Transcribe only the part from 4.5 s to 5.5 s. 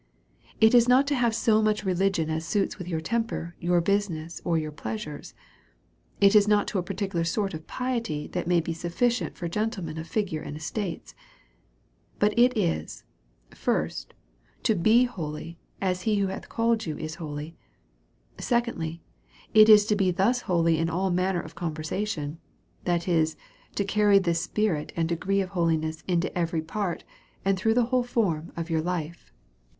your p}eus'i:ires;